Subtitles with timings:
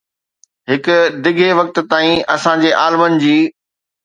[0.69, 0.85] هڪ
[1.23, 3.37] ڊگهي وقت تائين، اسان جي عالمن جي